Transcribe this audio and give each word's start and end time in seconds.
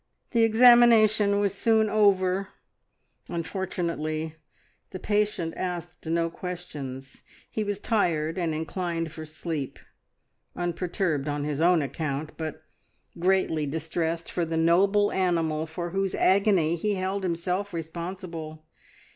The 0.31 0.41
examination 0.41 1.39
was 1.39 1.53
soon 1.53 1.87
over, 1.87 2.47
and 3.29 3.45
fortunately 3.45 4.33
the 4.89 4.97
patient 4.97 5.53
asked 5.55 6.07
no 6.07 6.27
questions; 6.31 7.21
he 7.51 7.63
was 7.63 7.79
tired 7.79 8.39
and 8.39 8.51
inclined 8.55 9.11
for 9.11 9.27
sleep, 9.27 9.77
unperturbed 10.55 11.27
on 11.29 11.43
his 11.43 11.61
own 11.61 11.83
account, 11.83 12.31
but 12.35 12.63
greatly 13.19 13.67
distressed 13.67 14.31
for 14.31 14.43
the 14.43 14.57
noble 14.57 15.11
animal 15.11 15.67
for 15.67 15.91
whose 15.91 16.15
agony 16.15 16.75
he 16.75 16.95
held 16.95 17.21
himself 17.21 17.71
responsible. 17.71 18.65